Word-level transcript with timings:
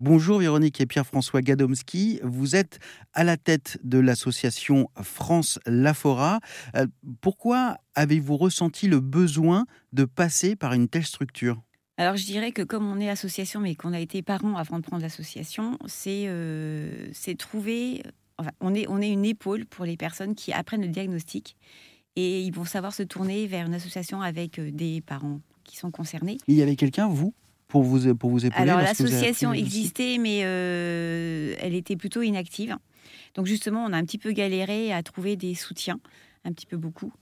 Bonjour 0.00 0.38
Véronique 0.38 0.80
et 0.80 0.86
Pierre-François 0.86 1.42
Gadomski. 1.42 2.20
Vous 2.22 2.54
êtes 2.54 2.78
à 3.14 3.24
la 3.24 3.36
tête 3.36 3.80
de 3.82 3.98
l'association 3.98 4.88
France 5.02 5.58
Lafora. 5.66 6.38
Euh, 6.76 6.86
pourquoi 7.20 7.78
avez-vous 7.96 8.36
ressenti 8.36 8.86
le 8.86 9.00
besoin 9.00 9.66
de 9.92 10.04
passer 10.04 10.54
par 10.54 10.72
une 10.72 10.86
telle 10.86 11.04
structure? 11.04 11.60
Alors 11.96 12.16
je 12.16 12.24
dirais 12.24 12.52
que 12.52 12.62
comme 12.62 12.86
on 12.86 13.00
est 13.00 13.10
association 13.10 13.58
mais 13.58 13.74
qu'on 13.74 13.92
a 13.92 13.98
été 13.98 14.22
parents 14.22 14.56
avant 14.56 14.78
de 14.78 14.84
prendre 14.84 15.02
l'association, 15.02 15.76
c'est 15.86 16.26
euh, 16.28 17.10
trouver, 17.36 18.04
on, 18.60 18.76
est, 18.76 18.86
on 18.88 19.00
est 19.00 19.10
une 19.10 19.24
épaule 19.24 19.66
pour 19.66 19.84
les 19.84 19.96
personnes 19.96 20.36
qui 20.36 20.52
apprennent 20.52 20.82
le 20.82 20.88
diagnostic 20.88 21.56
et 22.14 22.42
ils 22.42 22.54
vont 22.54 22.64
savoir 22.64 22.94
se 22.94 23.02
tourner 23.02 23.48
vers 23.48 23.66
une 23.66 23.74
association 23.74 24.22
avec 24.22 24.60
euh, 24.60 24.70
des 24.70 25.00
parents 25.00 25.40
qui 25.64 25.76
sont 25.76 25.90
concernés. 25.90 26.38
Il 26.46 26.54
y 26.54 26.62
avait 26.62 26.76
quelqu'un, 26.76 27.08
vous? 27.08 27.34
Pour 27.68 27.82
vous, 27.82 28.14
pour 28.14 28.30
vous 28.30 28.46
épauler 28.46 28.62
Alors 28.70 28.80
l'association 28.80 29.52
existait, 29.52 30.16
mais 30.18 30.40
euh, 30.42 31.54
elle 31.60 31.74
était 31.74 31.96
plutôt 31.96 32.22
inactive. 32.22 32.76
Donc 33.34 33.46
justement, 33.46 33.84
on 33.84 33.92
a 33.92 33.96
un 33.96 34.04
petit 34.04 34.18
peu 34.18 34.32
galéré 34.32 34.92
à 34.92 35.02
trouver 35.02 35.36
des 35.36 35.54
soutiens, 35.54 36.00
un 36.44 36.52
petit 36.52 36.66
peu 36.66 36.78
beaucoup. 36.78 37.12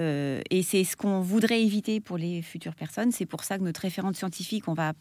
Euh, 0.00 0.40
et 0.50 0.62
c'est 0.62 0.84
ce 0.84 0.96
qu'on 0.96 1.20
voudrait 1.20 1.62
éviter 1.62 2.00
pour 2.00 2.16
les 2.16 2.40
futures 2.40 2.74
personnes. 2.74 3.12
C'est 3.12 3.26
pour 3.26 3.44
ça 3.44 3.58
que 3.58 3.62
notre 3.62 3.82
référente 3.82 4.16
scientifique, 4.16 4.66
on 4.66 4.74
va 4.74 4.94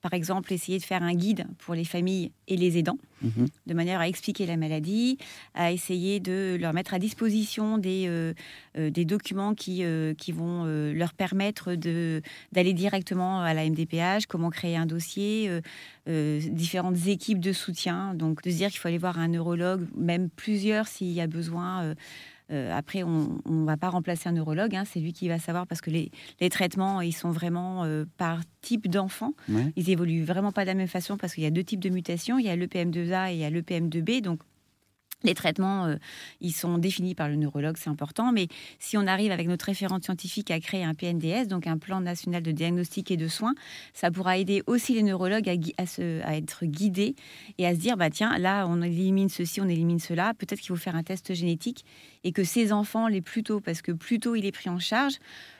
par 0.00 0.14
exemple, 0.14 0.52
essayer 0.52 0.78
de 0.78 0.84
faire 0.84 1.02
un 1.02 1.14
guide 1.14 1.46
pour 1.58 1.74
les 1.74 1.84
familles 1.84 2.30
et 2.46 2.56
les 2.56 2.78
aidants, 2.78 2.98
mhm. 3.22 3.48
de 3.66 3.74
manière 3.74 3.98
à 3.98 4.06
expliquer 4.06 4.46
la 4.46 4.56
maladie, 4.56 5.18
à 5.54 5.72
essayer 5.72 6.20
de 6.20 6.56
leur 6.60 6.72
mettre 6.72 6.94
à 6.94 7.00
disposition 7.00 7.78
des, 7.78 8.04
euh, 8.06 8.32
euh, 8.76 8.90
des 8.90 9.04
documents 9.04 9.54
qui, 9.54 9.82
euh, 9.82 10.14
qui 10.14 10.30
vont 10.30 10.64
leur 10.64 11.14
permettre 11.14 11.74
d'aller 11.74 12.72
directement 12.72 13.40
à 13.40 13.54
la 13.54 13.64
MDPH, 13.64 14.26
comment 14.28 14.50
créer 14.50 14.76
un 14.76 14.86
dossier, 14.86 15.50
différentes 16.06 17.06
équipes 17.06 17.40
de 17.40 17.52
soutien. 17.52 18.14
Donc, 18.14 18.42
de 18.42 18.50
se 18.50 18.56
dire 18.56 18.70
qu'il 18.70 18.78
faut 18.78 18.88
aller 18.88 18.98
voir 18.98 19.18
un 19.18 19.28
neurologue, 19.28 19.86
même 19.96 20.30
plusieurs 20.30 20.86
s'il 20.86 21.12
y 21.12 21.20
a 21.20 21.26
besoin. 21.26 21.94
Euh, 22.50 22.76
après, 22.76 23.02
on 23.02 23.38
ne 23.46 23.66
va 23.66 23.76
pas 23.76 23.90
remplacer 23.90 24.28
un 24.28 24.32
neurologue, 24.32 24.74
hein, 24.74 24.84
c'est 24.84 25.00
lui 25.00 25.12
qui 25.12 25.28
va 25.28 25.38
savoir 25.38 25.66
parce 25.66 25.80
que 25.80 25.90
les, 25.90 26.10
traitements, 26.50 27.00
ils 27.00 27.12
sont 27.12 27.30
vraiment 27.30 27.84
euh, 27.84 28.04
par 28.16 28.40
type 28.62 28.88
d'enfant. 28.88 29.34
Ils 29.76 29.90
évoluent 29.90 30.24
vraiment 30.24 30.52
pas 30.52 30.62
de 30.62 30.68
la 30.68 30.74
même 30.74 30.88
façon 30.88 31.16
parce 31.16 31.34
qu'il 31.34 31.44
y 31.44 31.46
a 31.46 31.50
deux 31.50 31.64
types 31.64 31.80
de 31.80 31.90
mutations. 31.90 32.38
Il 32.38 32.46
y 32.46 32.48
a 32.48 32.56
l'EPM2A 32.56 33.30
et 33.30 33.34
il 33.34 33.38
y 33.38 33.44
a 33.44 33.50
l'EPM2B. 33.50 34.22
Donc, 34.22 34.40
les 35.24 35.34
traitements, 35.34 35.86
euh, 35.86 35.96
ils 36.40 36.52
sont 36.52 36.78
définis 36.78 37.14
par 37.14 37.28
le 37.28 37.36
neurologue, 37.36 37.76
c'est 37.76 37.90
important. 37.90 38.32
Mais 38.32 38.48
si 38.78 38.96
on 38.96 39.06
arrive 39.06 39.32
avec 39.32 39.48
notre 39.48 39.64
référente 39.64 40.04
scientifique 40.04 40.50
à 40.50 40.60
créer 40.60 40.84
un 40.84 40.94
PNDS, 40.94 41.48
donc 41.48 41.66
un 41.66 41.78
plan 41.78 42.00
national 42.00 42.42
de 42.42 42.52
diagnostic 42.52 43.10
et 43.10 43.16
de 43.16 43.26
soins, 43.26 43.54
ça 43.94 44.10
pourra 44.10 44.38
aider 44.38 44.62
aussi 44.66 44.94
les 44.94 45.02
neurologues 45.02 45.48
à, 45.48 45.82
à, 45.82 46.36
être 46.36 46.66
guidés 46.66 47.16
et 47.58 47.66
à 47.66 47.74
se 47.74 47.80
dire, 47.80 47.96
bah 47.96 48.10
tiens, 48.10 48.38
là, 48.38 48.66
on 48.68 48.80
élimine 48.82 49.28
ceci, 49.28 49.60
on 49.60 49.68
élimine 49.68 49.98
cela. 49.98 50.34
Peut-être 50.34 50.60
qu'il 50.60 50.68
faut 50.68 50.76
faire 50.76 50.96
un 50.96 51.02
test 51.02 51.34
génétique 51.34 51.84
et 52.22 52.32
que 52.32 52.44
ces 52.44 52.72
enfants, 52.72 53.08
les 53.08 53.20
plus 53.20 53.42
tôt, 53.42 53.60
parce 53.60 53.82
que 53.82 53.92
plus 53.92 54.20
tôt 54.20 54.36
il 54.36 54.46
est 54.46 54.52
pris 54.52 54.70
en 54.70 54.78
charge, 54.78 55.18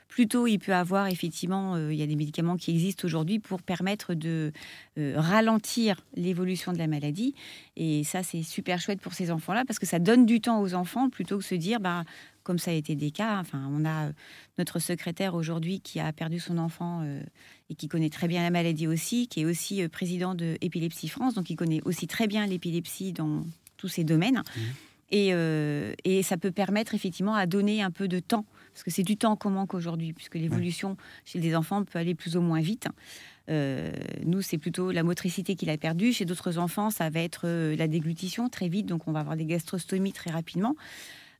plus 0.08 0.26
tôt 0.26 0.46
il 0.46 0.58
peut 0.58 0.74
avoir 0.74 1.06
effectivement, 1.06 1.76
euh, 1.76 1.92
il 1.92 1.98
y 1.98 2.02
a 2.02 2.06
des 2.06 2.16
médicaments 2.16 2.56
qui 2.56 2.70
existent 2.70 3.06
aujourd'hui 3.06 3.38
pour 3.38 3.62
permettre 3.62 4.14
de 4.14 4.52
euh, 4.98 5.14
ralentir 5.16 6.00
l'évolution 6.14 6.72
de 6.72 6.78
la 6.78 6.86
maladie. 6.86 7.34
Et 7.76 8.02
ça, 8.04 8.22
c'est 8.22 8.42
super 8.42 8.80
chouette 8.80 9.00
pour 9.00 9.12
ces 9.12 9.30
enfants-là 9.30 9.64
parce 9.66 9.78
que 9.78 9.86
ça 9.86 9.98
donne 9.98 10.26
du 10.26 10.40
temps 10.40 10.60
aux 10.60 10.74
enfants 10.74 11.10
plutôt 11.10 11.38
que 11.38 11.44
se 11.44 11.54
dire, 11.54 11.78
bah, 11.78 12.04
comme 12.42 12.58
ça 12.58 12.70
a 12.70 12.74
été 12.74 12.94
des 12.94 13.10
cas. 13.10 13.38
Enfin, 13.38 13.70
on 13.70 13.84
a 13.84 14.06
euh, 14.06 14.12
notre 14.56 14.78
secrétaire 14.78 15.34
aujourd'hui 15.34 15.80
qui 15.80 16.00
a 16.00 16.10
perdu 16.12 16.40
son 16.40 16.58
enfant 16.58 17.06
et 17.70 17.74
qui 17.74 17.86
connaît 17.86 18.10
très 18.10 18.26
bien 18.26 18.42
la 18.42 18.50
maladie 18.50 18.88
aussi, 18.88 19.28
qui 19.28 19.42
est 19.42 19.44
aussi 19.44 19.86
président 19.88 20.34
de 20.34 20.56
Épilepsie 20.60 21.08
France, 21.08 21.34
donc 21.34 21.48
il 21.50 21.54
connaît 21.54 21.80
aussi 21.84 22.08
très 22.08 22.26
bien 22.26 22.44
l'épilepsie 22.46 23.12
dans 23.12 23.44
tous 23.76 23.88
ces 23.88 24.02
domaines. 24.02 24.38
Mmh. 24.38 24.60
Et, 25.10 25.28
et, 26.04 26.22
ça 26.22 26.36
peut 26.36 26.50
permettre 26.50 26.94
effectivement 26.94 27.34
à 27.34 27.46
donner 27.46 27.82
un 27.82 27.92
peu 27.92 28.08
de 28.08 28.18
temps 28.18 28.44
parce 28.78 28.84
que 28.84 28.90
c'est 28.92 29.02
du 29.02 29.16
temps 29.16 29.34
qu'on 29.34 29.50
manque 29.50 29.74
aujourd'hui, 29.74 30.12
puisque 30.12 30.36
l'évolution 30.36 30.96
chez 31.24 31.40
des 31.40 31.56
enfants 31.56 31.82
peut 31.82 31.98
aller 31.98 32.14
plus 32.14 32.36
ou 32.36 32.40
moins 32.40 32.60
vite. 32.60 32.86
Euh, 33.50 33.90
nous, 34.24 34.40
c'est 34.40 34.56
plutôt 34.56 34.92
la 34.92 35.02
motricité 35.02 35.56
qu'il 35.56 35.68
a 35.68 35.76
perdue. 35.76 36.12
Chez 36.12 36.24
d'autres 36.24 36.58
enfants, 36.58 36.90
ça 36.90 37.10
va 37.10 37.18
être 37.18 37.40
euh, 37.46 37.74
la 37.74 37.88
déglutition 37.88 38.48
très 38.48 38.68
vite, 38.68 38.86
donc 38.86 39.08
on 39.08 39.12
va 39.12 39.18
avoir 39.18 39.34
des 39.34 39.46
gastrostomies 39.46 40.12
très 40.12 40.30
rapidement. 40.30 40.76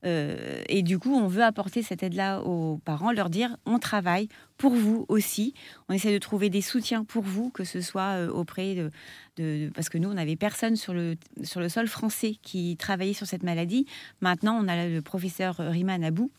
Euh, 0.03 0.61
et 0.67 0.83
du 0.83 0.99
coup, 0.99 1.15
on 1.15 1.27
veut 1.27 1.43
apporter 1.43 1.81
cette 1.81 2.03
aide-là 2.03 2.41
aux 2.41 2.77
parents, 2.83 3.13
leur 3.13 3.29
dire 3.29 3.55
on 3.65 3.79
travaille 3.79 4.27
pour 4.57 4.73
vous 4.73 5.05
aussi. 5.07 5.53
On 5.87 5.93
essaie 5.93 6.11
de 6.11 6.17
trouver 6.17 6.49
des 6.49 6.61
soutiens 6.61 7.05
pour 7.05 7.23
vous, 7.23 7.51
que 7.51 7.63
ce 7.63 7.79
soit 7.79 8.17
auprès 8.33 8.75
de, 8.75 8.91
de, 9.37 9.71
Parce 9.73 9.87
que 9.87 9.97
nous, 9.97 10.09
on 10.09 10.15
n'avait 10.15 10.35
personne 10.35 10.75
sur 10.75 10.93
le, 10.93 11.15
sur 11.43 11.61
le 11.61 11.69
sol 11.69 11.87
français 11.87 12.35
qui 12.41 12.75
travaillait 12.75 13.13
sur 13.13 13.27
cette 13.27 13.43
maladie. 13.43 13.85
Maintenant, 14.19 14.61
on 14.61 14.67
a 14.67 14.87
le 14.87 15.01
professeur 15.01 15.55
Rima 15.59 15.93
Abou 15.93 16.31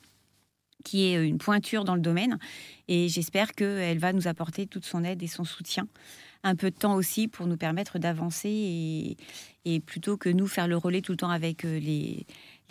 qui 0.85 1.05
est 1.05 1.27
une 1.27 1.39
pointure 1.39 1.85
dans 1.85 1.95
le 1.95 2.01
domaine. 2.01 2.39
Et 2.89 3.09
j'espère 3.09 3.53
qu'elle 3.53 3.99
va 3.99 4.13
nous 4.13 4.29
apporter 4.29 4.67
toute 4.67 4.85
son 4.85 5.05
aide 5.05 5.23
et 5.23 5.29
son 5.29 5.45
soutien. 5.45 5.87
Un 6.43 6.57
peu 6.57 6.71
de 6.71 6.77
temps 6.77 6.95
aussi 6.95 7.29
pour 7.29 7.47
nous 7.47 7.59
permettre 7.59 7.99
d'avancer 7.99 9.17
et, 9.65 9.81
plutôt 9.81 10.17
que 10.17 10.31
nous 10.31 10.47
faire 10.47 10.67
le 10.67 10.77
relais 10.77 11.03
tout 11.03 11.13
le 11.13 11.19
temps 11.19 11.31
avec 11.31 11.65
euh, 11.65 11.79
les, 11.79 12.27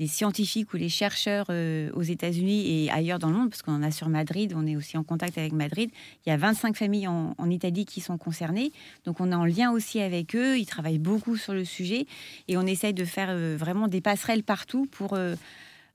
scientifiques 0.07 0.73
ou 0.73 0.77
les 0.77 0.89
chercheurs 0.89 1.45
euh, 1.49 1.91
aux 1.93 2.01
États-Unis 2.01 2.85
et 2.85 2.89
ailleurs 2.89 3.19
dans 3.19 3.29
le 3.29 3.35
monde, 3.35 3.49
parce 3.49 3.61
qu'on 3.61 3.73
en 3.73 3.83
a 3.83 3.91
sur 3.91 4.09
Madrid, 4.09 4.53
on 4.55 4.65
est 4.65 4.75
aussi 4.75 4.97
en 4.97 5.03
contact 5.03 5.37
avec 5.37 5.53
Madrid. 5.53 5.91
Il 6.25 6.29
y 6.29 6.31
a 6.31 6.37
25 6.37 6.75
familles 6.75 7.07
en, 7.07 7.49
Italie 7.49 7.85
qui 7.85 8.01
sont 8.01 8.17
concernées, 8.17 8.71
donc 9.05 9.19
on 9.19 9.31
est 9.31 9.35
en 9.35 9.45
lien 9.45 9.71
aussi 9.71 9.99
avec 9.99 10.35
eux. 10.35 10.57
Ils 10.57 10.65
travaillent 10.65 10.99
beaucoup 10.99 11.35
sur 11.35 11.53
le 11.53 11.65
sujet 11.65 12.05
et 12.47 12.57
on 12.57 12.65
essaye 12.65 12.93
de 12.93 13.05
faire 13.05 13.29
euh, 13.29 13.55
vraiment 13.57 13.87
des 13.87 14.01
passerelles 14.01 14.43
partout 14.43 14.85
pour 14.85 15.13
euh, 15.13 15.35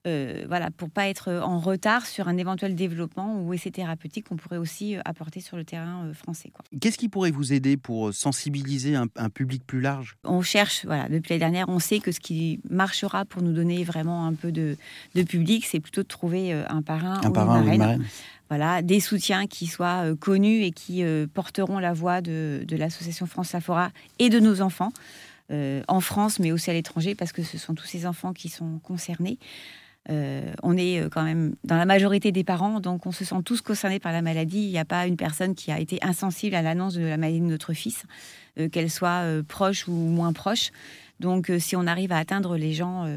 voilà, 0.05 0.71
pour 0.71 0.91
pas 0.91 1.09
être 1.09 1.33
en 1.33 1.59
retard 1.59 2.07
sur 2.07 2.29
un 2.29 2.37
éventuel 2.37 2.75
développement 2.75 3.41
ou 3.41 3.55
essai 3.55 3.71
thérapeutique 3.71 4.29
qu'on 4.29 4.37
pourrait 4.37 4.57
aussi 4.57 4.97
euh, 4.97 5.01
apporter 5.05 5.41
sur 5.41 5.57
le 5.57 5.65
terrain 5.65 6.05
euh, 6.05 6.15
français. 6.15 6.51
Qu'est-ce 6.81 6.99
qui 6.99 7.09
pourrait 7.09 7.31
vous 7.31 7.53
aider 7.53 7.77
pour 7.77 8.13
sensibiliser 8.13 8.97
un, 8.97 9.09
public 9.29 9.63
plus 9.67 9.81
large? 9.81 10.17
On 10.25 10.43
cherche, 10.43 10.85
voilà, 10.85 11.09
depuis 11.09 11.31
l'année 11.31 11.41
dernière, 11.41 11.69
on 11.69 11.79
sait 11.79 12.01
que 12.01 12.13
ce 12.13 12.21
qui 12.21 12.61
marchera 12.69 13.25
pour 13.25 13.43
nous 13.43 13.53
donner 13.53 13.85
vraiment 13.85 14.27
un 14.27 14.35
peu 14.35 14.53
de, 14.53 14.77
public, 15.27 15.65
c'est 15.67 15.81
plutôt 15.81 16.03
de 16.03 16.09
trouver 16.09 16.53
un 16.53 16.83
parrain 16.83 17.21
un 17.23 17.31
ou 17.31 17.33
parrain 17.33 17.63
une 17.63 17.79
marraine. 17.79 18.05
Voilà, 18.51 18.83
des 18.83 19.01
soutiens 19.01 19.47
qui 19.47 19.67
soient 19.67 20.15
connus 20.21 20.65
et 20.65 20.71
qui 20.71 21.03
porteront 21.33 21.79
la 21.79 21.93
voix 21.93 22.21
de, 22.21 22.65
de 22.69 22.77
l'association 22.77 23.27
France 23.27 23.53
Lafora 23.53 23.91
et 24.19 24.29
de 24.29 24.39
nos 24.39 24.61
enfants. 24.61 24.93
En 25.51 26.01
France, 26.01 26.39
mais 26.39 26.53
aussi 26.53 26.71
à 26.71 26.73
l'étranger, 26.73 27.15
parce 27.15 27.33
que 27.33 27.43
ce 27.43 27.59
sont 27.59 27.75
tous 27.75 27.87
ces 27.87 28.07
enfants 28.07 28.33
qui 28.33 28.49
sont 28.49 28.79
concernés. 28.83 29.39
Euh, 30.11 30.53
on 30.63 30.77
est 30.77 31.01
euh, 31.01 31.09
quand 31.09 31.23
même 31.23 31.55
dans 31.65 31.77
la 31.77 31.87
majorité 31.87 32.31
des 32.31 32.45
parents, 32.45 32.81
donc 32.81 33.07
on 33.07 33.13
se 33.13 33.25
sent 33.25 33.43
tous 33.45 33.63
concernés 33.63 33.99
par 33.99 34.13
la 34.13 34.21
maladie. 34.21 34.63
Il 34.63 34.71
n'y 34.71 34.79
a 34.79 34.85
pas 34.85 35.07
une 35.07 35.17
personne 35.17 35.55
qui 35.55 35.73
a 35.73 35.81
été 35.81 35.99
insensible 36.03 36.55
à 36.55 36.63
l'annonce 36.63 36.95
de 36.95 37.05
la 37.05 37.17
maladie 37.17 37.41
de 37.41 37.47
notre 37.47 37.73
fils, 37.73 38.05
euh, 38.59 38.69
qu'elle 38.69 38.91
soit 38.91 39.25
proche 39.49 39.89
ou 39.89 39.93
moins 39.93 40.33
proche. 40.33 40.71
Donc 41.21 41.51
si 41.59 41.77
on 41.77 41.87
arrive 41.87 42.13
à 42.13 42.19
atteindre 42.19 42.57
les 42.57 42.73
gens 42.73 43.09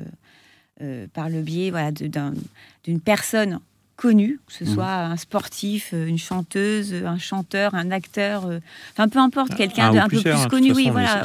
par 1.13 1.29
le 1.29 1.41
biais 1.41 1.71
voilà, 1.71 1.91
d'une 1.91 3.01
personne 3.03 3.59
connue, 3.97 4.39
que 4.47 4.53
ce 4.53 4.63
mmh. 4.63 4.73
soit 4.73 4.93
un 4.93 5.17
sportif, 5.17 5.91
une 5.91 6.17
chanteuse, 6.17 6.93
un 6.93 7.17
chanteur, 7.17 7.75
un 7.75 7.91
acteur, 7.91 8.49
enfin 8.93 9.09
peu 9.09 9.19
importe, 9.19 9.55
quelqu'un 9.55 9.91
d'un 9.91 10.07
peu 10.07 10.21
plus 10.21 10.31
hein, 10.31 10.47
connu. 10.47 10.71
Oui, 10.71 10.89
voilà. 10.89 11.23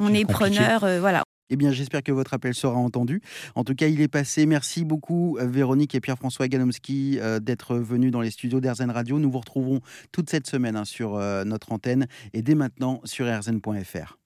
on 0.00 0.12
est, 0.12 0.24
preneur, 0.24 0.84
voilà. 1.00 1.22
Eh 1.50 1.56
bien, 1.56 1.72
j'espère 1.72 2.02
que 2.02 2.12
votre 2.12 2.32
appel 2.32 2.54
sera 2.54 2.76
entendu. 2.76 3.20
En 3.56 3.64
tout 3.64 3.74
cas, 3.74 3.88
il 3.88 4.00
est 4.00 4.08
passé. 4.08 4.46
Merci 4.46 4.84
beaucoup, 4.84 5.36
euh, 5.38 5.46
Véronique 5.46 5.94
et 5.96 6.00
Pierre-François 6.00 6.46
Ganomski, 6.46 7.18
euh, 7.20 7.40
d'être 7.40 7.74
venus 7.76 8.12
dans 8.12 8.20
les 8.20 8.30
studios 8.30 8.60
d'Airzen 8.60 8.90
Radio. 8.90 9.18
Nous 9.18 9.30
vous 9.30 9.40
retrouverons 9.40 9.80
toute 10.12 10.30
cette 10.30 10.46
semaine 10.46 10.76
hein, 10.76 10.84
sur 10.84 11.16
euh, 11.16 11.44
notre 11.44 11.72
antenne 11.72 12.06
et 12.32 12.42
dès 12.42 12.54
maintenant 12.54 13.00
sur 13.04 13.26
airzen.fr. 13.26 14.19